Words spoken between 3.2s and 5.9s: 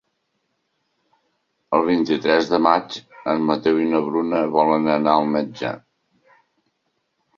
en Mateu i na Bruna volen anar al metge.